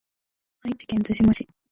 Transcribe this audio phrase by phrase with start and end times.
[0.63, 1.47] 愛知県津島市